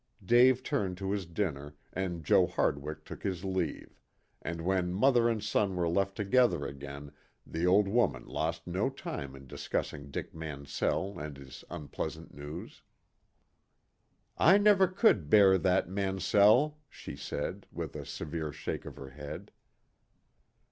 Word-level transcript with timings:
Dave 0.25 0.63
turned 0.63 0.97
to 0.97 1.11
his 1.11 1.27
dinner 1.27 1.75
and 1.93 2.25
Joe 2.25 2.47
Hardwig 2.47 3.05
took 3.05 3.21
his 3.21 3.45
leave, 3.45 3.99
and 4.41 4.61
when 4.61 4.91
mother 4.91 5.29
and 5.29 5.43
son 5.43 5.75
were 5.75 5.87
left 5.87 6.15
together 6.15 6.65
again 6.65 7.11
the 7.45 7.67
old 7.67 7.87
woman 7.87 8.25
lost 8.25 8.65
no 8.65 8.89
time 8.89 9.35
in 9.35 9.45
discussing 9.45 10.09
Dick 10.09 10.33
Mansell 10.33 11.19
and 11.19 11.37
his 11.37 11.63
unpleasant 11.69 12.33
news. 12.33 12.81
"I 14.39 14.57
never 14.57 14.87
could 14.87 15.29
bear 15.29 15.59
that 15.59 15.87
Mansell," 15.87 16.79
she 16.89 17.15
said, 17.15 17.67
with 17.71 17.95
a 17.95 18.03
severe 18.03 18.51
shake 18.51 18.85
of 18.85 18.95
her 18.95 19.09
head. 19.09 19.51